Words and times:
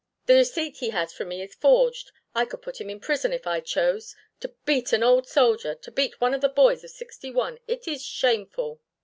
The 0.25 0.33
receipt 0.33 0.77
he 0.77 0.89
has 0.89 1.13
from 1.13 1.27
me 1.27 1.43
is 1.43 1.53
forged. 1.53 2.11
I 2.33 2.45
could 2.45 2.63
put 2.63 2.81
him 2.81 2.89
in 2.89 2.99
prison 2.99 3.31
if 3.33 3.45
I 3.45 3.59
chose. 3.59 4.15
To 4.39 4.47
beat 4.65 4.93
an 4.93 5.03
old 5.03 5.27
soldier! 5.27 5.75
to 5.75 5.91
beat 5.91 6.19
one 6.19 6.33
of 6.33 6.41
the 6.41 6.49
boys 6.49 6.83
of 6.83 6.89
'61! 6.89 7.59
it 7.67 7.87
is 7.87 8.03
shameful!" 8.03 8.81